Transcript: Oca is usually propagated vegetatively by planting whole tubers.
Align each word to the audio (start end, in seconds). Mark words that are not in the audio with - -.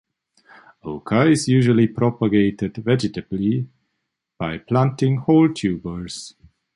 Oca 0.83 1.29
is 1.29 1.47
usually 1.47 1.85
propagated 1.87 2.73
vegetatively 2.73 3.67
by 4.39 4.57
planting 4.57 5.17
whole 5.17 5.53
tubers. 5.53 6.33